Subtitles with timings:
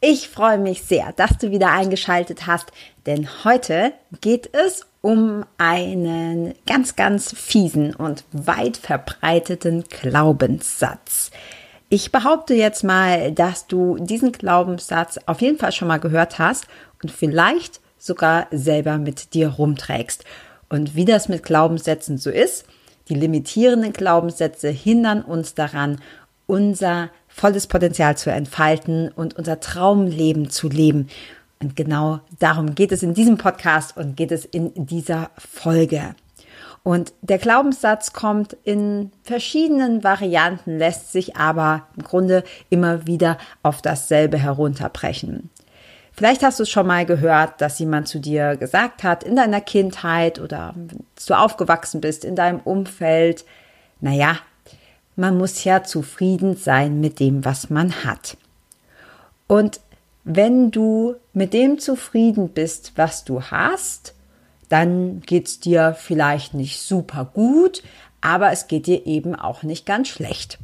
[0.00, 2.70] Ich freue mich sehr, dass du wieder eingeschaltet hast,
[3.06, 11.30] denn heute geht es um einen ganz, ganz fiesen und weit verbreiteten Glaubenssatz.
[11.88, 16.66] Ich behaupte jetzt mal, dass du diesen Glaubenssatz auf jeden Fall schon mal gehört hast
[17.02, 20.24] und vielleicht sogar selber mit dir rumträgst.
[20.68, 22.66] Und wie das mit Glaubenssätzen so ist,
[23.08, 26.02] die limitierenden Glaubenssätze hindern uns daran,
[26.46, 31.08] unser volles Potenzial zu entfalten und unser Traumleben zu leben.
[31.60, 36.14] Und genau darum geht es in diesem Podcast und geht es in dieser Folge.
[36.82, 43.82] Und der Glaubenssatz kommt in verschiedenen Varianten, lässt sich aber im Grunde immer wieder auf
[43.82, 45.50] dasselbe herunterbrechen.
[46.12, 49.60] Vielleicht hast du es schon mal gehört, dass jemand zu dir gesagt hat in deiner
[49.60, 50.74] Kindheit oder
[51.14, 53.44] als du aufgewachsen bist in deinem Umfeld,
[54.00, 54.38] naja,
[55.16, 58.36] man muss ja zufrieden sein mit dem, was man hat.
[59.48, 59.80] Und
[60.24, 64.14] wenn du mit dem zufrieden bist, was du hast,
[64.68, 67.82] dann geht's dir vielleicht nicht super gut,
[68.20, 70.58] aber es geht dir eben auch nicht ganz schlecht.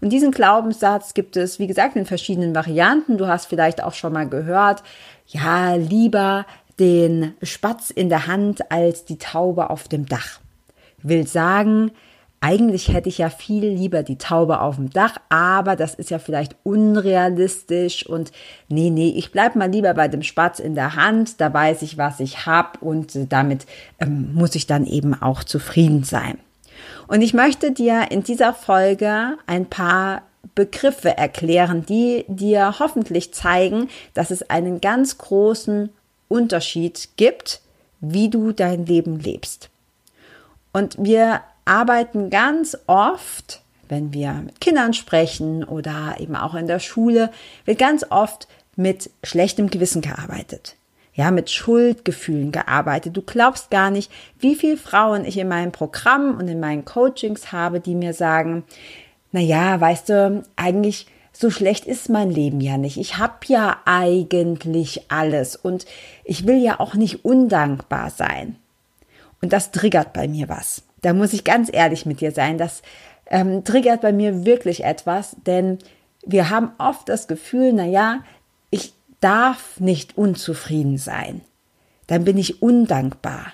[0.00, 3.18] Und diesen Glaubenssatz gibt es, wie gesagt, in verschiedenen Varianten.
[3.18, 4.82] Du hast vielleicht auch schon mal gehört,
[5.26, 6.46] ja, lieber
[6.78, 10.40] den Spatz in der Hand als die Taube auf dem Dach.
[11.02, 11.90] Will sagen,
[12.44, 16.18] eigentlich hätte ich ja viel lieber die Taube auf dem Dach, aber das ist ja
[16.18, 18.32] vielleicht unrealistisch und
[18.68, 21.96] nee, nee, ich bleib mal lieber bei dem Spatz in der Hand, da weiß ich,
[21.96, 23.64] was ich hab und damit
[23.98, 26.38] ähm, muss ich dann eben auch zufrieden sein.
[27.06, 30.20] Und ich möchte dir in dieser Folge ein paar
[30.54, 35.88] Begriffe erklären, die dir hoffentlich zeigen, dass es einen ganz großen
[36.28, 37.62] Unterschied gibt,
[38.00, 39.70] wie du dein Leben lebst.
[40.74, 46.78] Und wir arbeiten ganz oft, wenn wir mit Kindern sprechen oder eben auch in der
[46.78, 47.30] Schule,
[47.64, 50.76] wird ganz oft mit schlechtem Gewissen gearbeitet.
[51.12, 53.16] Ja, mit Schuldgefühlen gearbeitet.
[53.16, 54.10] Du glaubst gar nicht,
[54.40, 58.64] wie viele Frauen ich in meinem Programm und in meinen Coachings habe, die mir sagen,
[59.30, 62.96] na ja, weißt du, eigentlich so schlecht ist mein Leben ja nicht.
[62.96, 65.86] Ich habe ja eigentlich alles und
[66.24, 68.56] ich will ja auch nicht undankbar sein.
[69.40, 70.82] Und das triggert bei mir was.
[71.04, 72.56] Da muss ich ganz ehrlich mit dir sein.
[72.56, 72.80] Das
[73.26, 75.78] ähm, triggert bei mir wirklich etwas, denn
[76.24, 78.20] wir haben oft das Gefühl, na ja,
[78.70, 81.42] ich darf nicht unzufrieden sein.
[82.06, 83.52] Dann bin ich undankbar.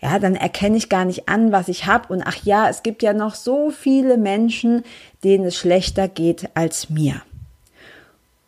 [0.00, 2.10] Ja, dann erkenne ich gar nicht an, was ich habe.
[2.14, 4.82] Und ach ja, es gibt ja noch so viele Menschen,
[5.22, 7.20] denen es schlechter geht als mir.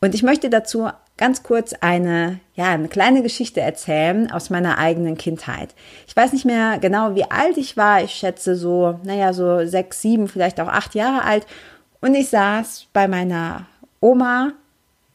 [0.01, 0.89] Und ich möchte dazu
[1.23, 5.73] ganz kurz eine, ja, eine kleine Geschichte erzählen aus meiner eigenen Kindheit.
[6.09, 8.03] Ich weiß nicht mehr genau, wie alt ich war.
[8.03, 11.47] Ich schätze so, naja, so sechs, sieben, vielleicht auch acht Jahre alt.
[12.01, 13.67] Und ich saß bei meiner
[14.01, 14.51] Oma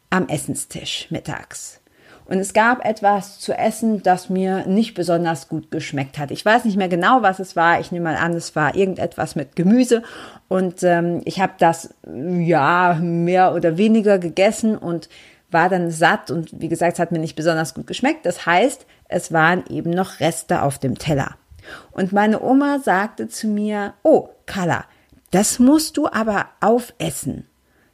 [0.09, 1.81] am Essenstisch mittags.
[2.23, 6.31] Und es gab etwas zu essen, das mir nicht besonders gut geschmeckt hat.
[6.31, 7.81] Ich weiß nicht mehr genau, was es war.
[7.81, 10.03] Ich nehme mal an, es war irgendetwas mit Gemüse.
[10.47, 15.09] Und ähm, ich habe das ja mehr oder weniger gegessen und
[15.49, 18.25] war dann satt und wie gesagt, es hat mir nicht besonders gut geschmeckt.
[18.25, 21.37] Das heißt, es waren eben noch Reste auf dem Teller.
[21.91, 24.85] Und meine Oma sagte zu mir, oh, Carla,
[25.31, 27.45] das musst du aber aufessen.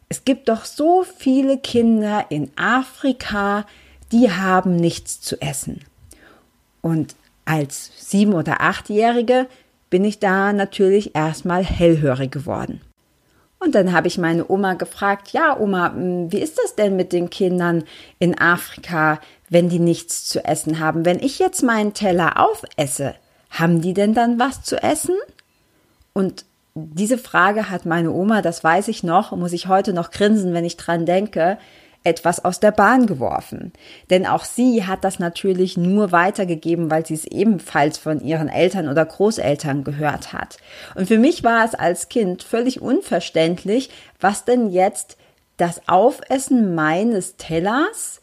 [0.09, 3.65] Es gibt doch so viele Kinder in Afrika,
[4.11, 5.83] die haben nichts zu essen.
[6.81, 7.15] Und
[7.45, 9.47] als sieben- oder achtjährige
[9.89, 12.81] bin ich da natürlich erstmal hellhörig geworden.
[13.63, 17.13] Und dann habe ich meine Oma gefragt, ja Oma, hm, wie ist das denn mit
[17.13, 17.85] den Kindern
[18.19, 19.19] in Afrika,
[19.49, 21.05] wenn die nichts zu essen haben?
[21.05, 23.15] Wenn ich jetzt meinen Teller aufesse,
[23.49, 25.15] haben die denn dann was zu essen?
[26.11, 26.45] Und
[26.75, 30.65] diese Frage hat meine Oma, das weiß ich noch, muss ich heute noch grinsen, wenn
[30.65, 31.57] ich dran denke,
[32.03, 33.71] etwas aus der Bahn geworfen.
[34.09, 38.89] Denn auch sie hat das natürlich nur weitergegeben, weil sie es ebenfalls von ihren Eltern
[38.89, 40.57] oder Großeltern gehört hat.
[40.95, 43.89] Und für mich war es als Kind völlig unverständlich,
[44.19, 45.17] was denn jetzt
[45.57, 48.21] das Aufessen meines Tellers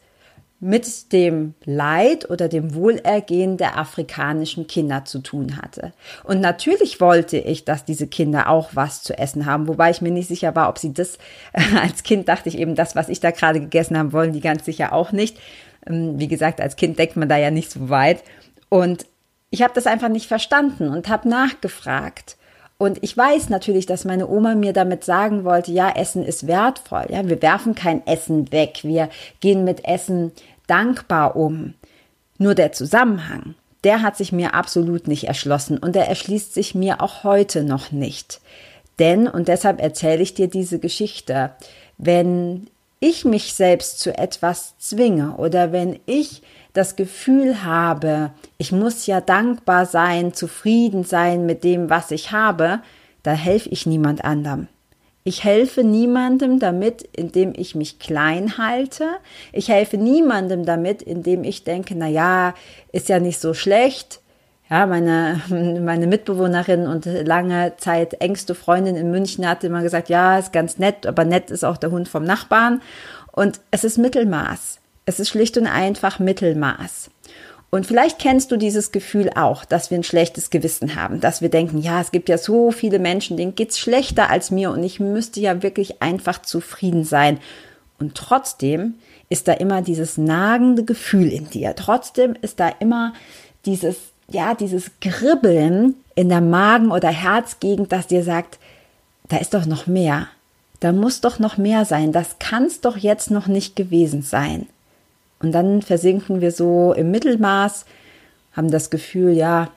[0.63, 5.91] mit dem Leid oder dem Wohlergehen der afrikanischen Kinder zu tun hatte.
[6.23, 10.11] Und natürlich wollte ich, dass diese Kinder auch was zu essen haben, wobei ich mir
[10.11, 11.17] nicht sicher war, ob sie das,
[11.81, 14.63] als Kind dachte ich eben, das, was ich da gerade gegessen haben, wollen die ganz
[14.63, 15.39] sicher auch nicht.
[15.87, 18.23] Ähm, wie gesagt, als Kind denkt man da ja nicht so weit.
[18.69, 19.07] Und
[19.49, 22.37] ich habe das einfach nicht verstanden und habe nachgefragt.
[22.81, 27.05] Und ich weiß natürlich, dass meine Oma mir damit sagen wollte, ja, Essen ist wertvoll.
[27.09, 28.79] Ja, wir werfen kein Essen weg.
[28.81, 30.31] Wir gehen mit Essen
[30.65, 31.75] dankbar um.
[32.39, 37.01] Nur der Zusammenhang, der hat sich mir absolut nicht erschlossen und der erschließt sich mir
[37.01, 38.41] auch heute noch nicht.
[38.97, 41.51] Denn, und deshalb erzähle ich dir diese Geschichte,
[41.99, 42.65] wenn
[42.99, 46.41] ich mich selbst zu etwas zwinge oder wenn ich
[46.73, 52.79] das Gefühl habe, ich muss ja dankbar sein, zufrieden sein mit dem, was ich habe,
[53.23, 54.67] da helfe ich niemand anderem.
[55.23, 59.07] Ich helfe niemandem damit, indem ich mich klein halte.
[59.51, 62.55] Ich helfe niemandem damit, indem ich denke, na ja,
[62.91, 64.19] ist ja nicht so schlecht.
[64.67, 70.39] Ja, meine, meine Mitbewohnerin und lange Zeit engste Freundin in München hat immer gesagt, ja,
[70.39, 72.81] ist ganz nett, aber nett ist auch der Hund vom Nachbarn.
[73.31, 74.80] Und es ist Mittelmaß.
[75.05, 77.09] Es ist schlicht und einfach Mittelmaß.
[77.71, 81.47] Und vielleicht kennst du dieses Gefühl auch, dass wir ein schlechtes Gewissen haben, dass wir
[81.47, 84.99] denken, ja, es gibt ja so viele Menschen, denen geht's schlechter als mir und ich
[84.99, 87.39] müsste ja wirklich einfach zufrieden sein.
[87.97, 88.95] Und trotzdem
[89.29, 91.73] ist da immer dieses nagende Gefühl in dir.
[91.77, 93.13] Trotzdem ist da immer
[93.65, 93.95] dieses,
[94.29, 98.59] ja, dieses Kribbeln in der Magen- oder Herzgegend, das dir sagt,
[99.29, 100.27] da ist doch noch mehr.
[100.81, 102.11] Da muss doch noch mehr sein.
[102.11, 104.67] Das kann's doch jetzt noch nicht gewesen sein.
[105.41, 107.85] Und dann versinken wir so im Mittelmaß,
[108.53, 109.69] haben das Gefühl, ja,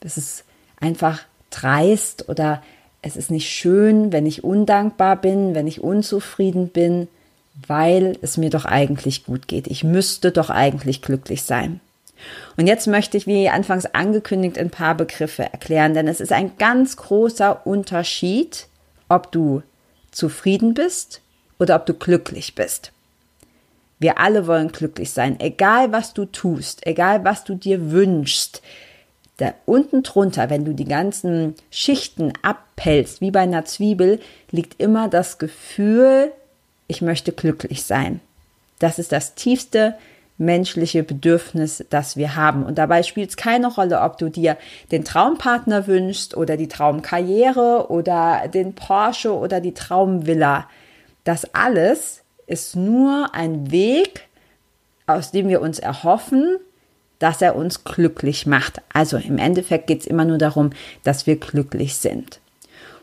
[0.00, 0.44] es ist
[0.80, 1.20] einfach
[1.50, 2.62] dreist oder
[3.00, 7.08] es ist nicht schön, wenn ich undankbar bin, wenn ich unzufrieden bin,
[7.66, 9.66] weil es mir doch eigentlich gut geht.
[9.66, 11.80] Ich müsste doch eigentlich glücklich sein.
[12.56, 16.52] Und jetzt möchte ich, wie anfangs angekündigt, ein paar Begriffe erklären, denn es ist ein
[16.58, 18.66] ganz großer Unterschied,
[19.08, 19.62] ob du
[20.10, 21.20] zufrieden bist
[21.58, 22.92] oder ob du glücklich bist.
[23.98, 28.62] Wir alle wollen glücklich sein, egal was du tust, egal was du dir wünschst.
[29.38, 35.08] Da unten drunter, wenn du die ganzen Schichten abpellst, wie bei einer Zwiebel, liegt immer
[35.08, 36.32] das Gefühl,
[36.86, 38.20] ich möchte glücklich sein.
[38.78, 39.94] Das ist das tiefste
[40.38, 42.64] menschliche Bedürfnis, das wir haben.
[42.64, 44.56] Und dabei spielt es keine Rolle, ob du dir
[44.92, 50.68] den Traumpartner wünschst oder die Traumkarriere oder den Porsche oder die Traumvilla.
[51.24, 54.26] Das alles ist nur ein Weg,
[55.06, 56.58] aus dem wir uns erhoffen,
[57.18, 58.80] dass er uns glücklich macht.
[58.92, 60.70] Also im Endeffekt geht es immer nur darum,
[61.02, 62.40] dass wir glücklich sind.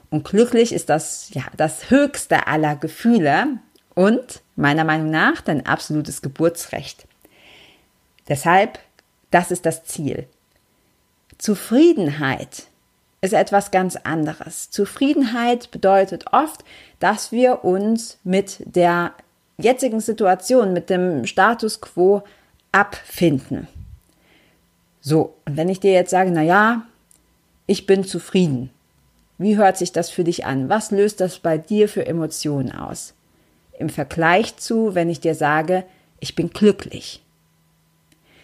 [0.10, 3.58] Und glücklich ist das, ja, das höchste aller Gefühle
[3.94, 7.08] und meiner Meinung nach dein absolutes Geburtsrecht.
[8.28, 8.80] Deshalb,
[9.32, 10.28] das ist das Ziel.
[11.38, 12.68] Zufriedenheit
[13.22, 14.70] ist etwas ganz anderes.
[14.70, 16.64] Zufriedenheit bedeutet oft,
[17.00, 19.14] dass wir uns mit der
[19.58, 22.24] jetzigen Situation, mit dem Status quo
[22.72, 23.68] abfinden.
[25.02, 26.86] So, und wenn ich dir jetzt sage, na ja,
[27.68, 28.70] ich bin zufrieden.
[29.38, 30.70] Wie hört sich das für dich an?
[30.70, 33.14] Was löst das bei dir für Emotionen aus?
[33.78, 35.84] Im Vergleich zu, wenn ich dir sage,
[36.20, 37.22] ich bin glücklich.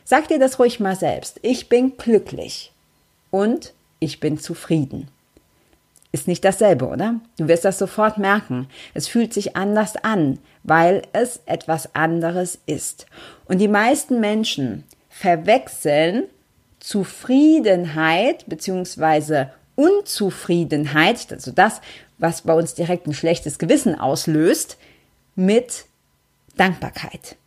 [0.04, 1.40] Sag dir das ruhig mal selbst.
[1.42, 2.74] Ich bin glücklich
[3.30, 5.08] und ich bin zufrieden.
[6.14, 7.22] Ist nicht dasselbe, oder?
[7.38, 8.68] Du wirst das sofort merken.
[8.94, 13.06] Es fühlt sich anders an, weil es etwas anderes ist.
[13.46, 16.24] Und die meisten Menschen verwechseln
[16.80, 19.46] Zufriedenheit bzw.
[19.76, 21.80] Unzufriedenheit, also das,
[22.18, 24.78] was bei uns direkt ein schlechtes Gewissen auslöst,
[25.36, 25.86] mit
[26.58, 27.38] Dankbarkeit.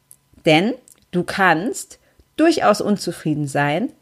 [0.46, 0.74] Denn
[1.10, 1.98] du kannst
[2.36, 3.92] durchaus unzufrieden sein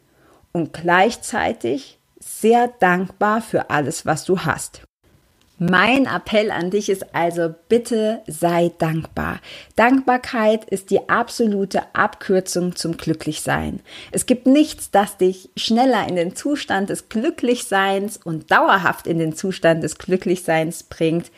[0.52, 4.82] und gleichzeitig sehr dankbar für alles, was du hast.
[5.58, 9.38] Mein Appell an dich ist also, bitte sei dankbar.
[9.76, 13.78] Dankbarkeit ist die absolute Abkürzung zum Glücklichsein.
[14.10, 19.36] Es gibt nichts, das dich schneller in den Zustand des Glücklichseins und dauerhaft in den
[19.36, 21.30] Zustand des Glücklichseins bringt,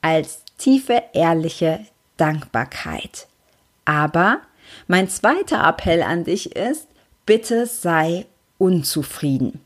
[0.00, 1.80] als tiefe, ehrliche
[2.18, 3.26] Dankbarkeit.
[3.84, 4.42] Aber
[4.86, 6.86] mein zweiter Appell an dich ist,
[7.26, 8.26] bitte sei
[8.58, 9.60] unzufrieden.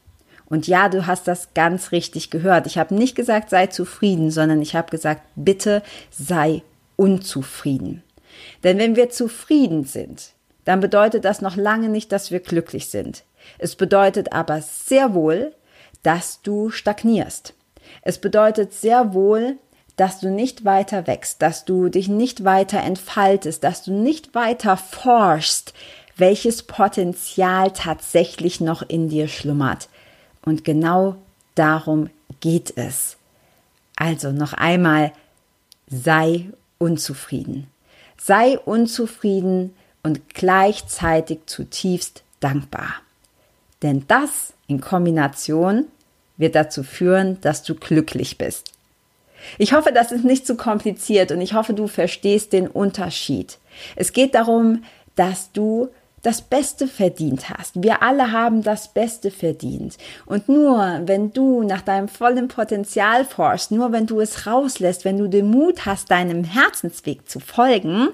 [0.49, 2.67] Und ja, du hast das ganz richtig gehört.
[2.67, 6.63] Ich habe nicht gesagt, sei zufrieden, sondern ich habe gesagt, bitte sei
[6.97, 8.03] unzufrieden.
[8.63, 10.33] Denn wenn wir zufrieden sind,
[10.65, 13.25] dann bedeutet das noch lange nicht, dass wir glücklich sind.
[13.59, 15.53] Es bedeutet aber sehr wohl,
[16.03, 17.55] dass du stagnierst.
[18.03, 19.59] Es bedeutet sehr wohl,
[19.97, 24.77] dass du nicht weiter wächst, dass du dich nicht weiter entfaltest, dass du nicht weiter
[24.77, 25.73] forschst,
[26.17, 29.89] welches Potenzial tatsächlich noch in dir schlummert.
[30.47, 31.17] Und genau
[31.57, 32.09] darum
[32.41, 33.19] geht es.
[33.97, 35.13] Also noch einmal,
[35.89, 36.47] sei
[36.79, 37.67] unzufrieden.
[38.17, 42.95] Sei unzufrieden und gleichzeitig zutiefst dankbar.
[43.83, 45.87] Denn das in Kombination
[46.37, 48.73] wird dazu führen, dass du glücklich bist.
[49.59, 53.59] Ich hoffe, das ist nicht zu kompliziert und ich hoffe, du verstehst den Unterschied.
[53.97, 54.85] Es geht darum,
[55.15, 55.89] dass du
[56.27, 57.81] das Beste verdient hast.
[57.85, 59.97] Wir alle haben das Beste verdient.
[60.27, 65.19] Und nur wenn du nach deinem vollen Potenzial forschst, nur wenn du es rauslässt, wenn
[65.19, 68.09] du den Mut hast, deinem Herzensweg zu folgen,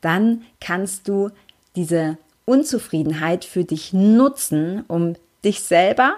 [0.00, 1.30] dann kannst du
[1.76, 6.14] diese Unzufriedenheit für dich nutzen, um dich selber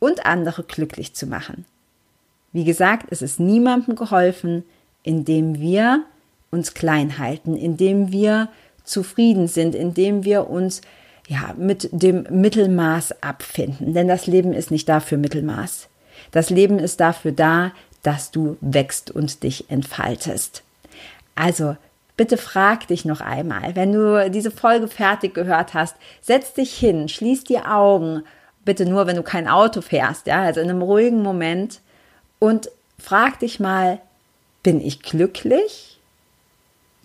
[0.00, 1.64] und andere glücklich zu machen.
[2.52, 4.64] Wie gesagt, es ist niemandem geholfen,
[5.02, 6.04] indem wir
[6.50, 8.50] uns klein halten, indem wir
[8.88, 10.80] zufrieden sind, indem wir uns
[11.28, 13.94] ja mit dem Mittelmaß abfinden.
[13.94, 15.88] Denn das Leben ist nicht dafür Mittelmaß.
[16.30, 20.62] Das Leben ist dafür da, dass du wächst und dich entfaltest.
[21.34, 21.76] Also
[22.16, 27.08] bitte frag dich noch einmal, wenn du diese Folge fertig gehört hast, setz dich hin,
[27.08, 28.24] schließ die Augen,
[28.64, 31.80] bitte nur, wenn du kein Auto fährst, ja, also in einem ruhigen Moment
[32.38, 34.00] und frag dich mal,
[34.62, 35.98] bin ich glücklich?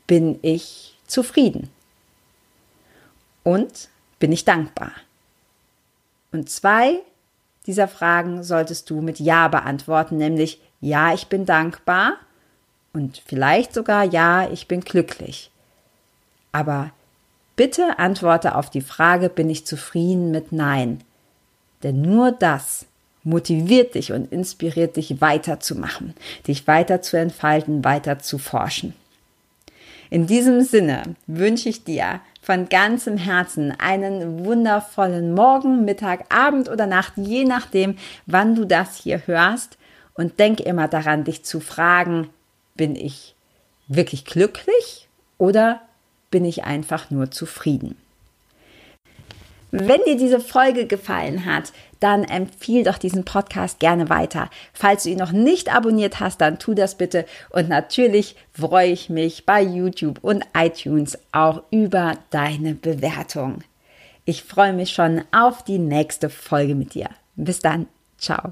[0.07, 1.69] Bin ich zufrieden?
[3.43, 4.91] Und bin ich dankbar?
[6.31, 7.01] Und zwei
[7.65, 12.17] dieser Fragen solltest du mit Ja beantworten, nämlich Ja, ich bin dankbar
[12.93, 15.49] und vielleicht sogar Ja, ich bin glücklich.
[16.51, 16.91] Aber
[17.55, 21.01] bitte antworte auf die Frage, bin ich zufrieden mit Nein?
[21.83, 22.85] Denn nur das
[23.23, 26.13] motiviert dich und inspiriert dich weiterzumachen,
[26.47, 28.93] dich weiter zu entfalten, weiter zu forschen.
[30.13, 36.85] In diesem Sinne wünsche ich dir von ganzem Herzen einen wundervollen Morgen, Mittag, Abend oder
[36.85, 39.79] Nacht, je nachdem, wann du das hier hörst.
[40.13, 42.29] Und denk immer daran, dich zu fragen,
[42.75, 43.33] bin ich
[43.87, 45.81] wirklich glücklich oder
[46.29, 47.97] bin ich einfach nur zufrieden?
[49.75, 54.51] Wenn dir diese Folge gefallen hat, dann empfiehl doch diesen Podcast gerne weiter.
[54.71, 57.25] Falls du ihn noch nicht abonniert hast, dann tu das bitte.
[57.49, 63.63] Und natürlich freue ich mich bei YouTube und iTunes auch über deine Bewertung.
[64.25, 67.09] Ich freue mich schon auf die nächste Folge mit dir.
[67.35, 67.87] Bis dann.
[68.19, 68.51] Ciao.